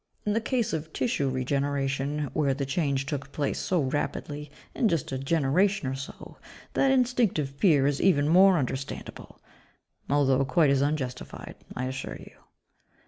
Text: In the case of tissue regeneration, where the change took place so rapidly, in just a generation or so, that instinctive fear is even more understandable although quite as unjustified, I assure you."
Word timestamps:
In 0.25 0.33
the 0.33 0.41
case 0.41 0.73
of 0.73 0.91
tissue 0.93 1.29
regeneration, 1.29 2.31
where 2.33 2.55
the 2.55 2.65
change 2.65 3.05
took 3.05 3.31
place 3.31 3.59
so 3.59 3.81
rapidly, 3.83 4.49
in 4.73 4.87
just 4.87 5.11
a 5.11 5.17
generation 5.19 5.87
or 5.87 5.93
so, 5.93 6.37
that 6.73 6.89
instinctive 6.89 7.51
fear 7.51 7.85
is 7.85 8.01
even 8.01 8.27
more 8.27 8.57
understandable 8.57 9.39
although 10.09 10.43
quite 10.43 10.71
as 10.71 10.81
unjustified, 10.81 11.53
I 11.75 11.85
assure 11.85 12.15
you." 12.17 12.31